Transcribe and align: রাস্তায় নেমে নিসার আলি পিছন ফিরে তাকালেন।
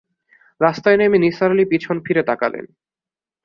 রাস্তায় 0.61 0.97
নেমে 0.97 1.17
নিসার 1.17 1.51
আলি 1.51 1.65
পিছন 1.71 1.95
ফিরে 2.05 2.23
তাকালেন। 2.29 2.65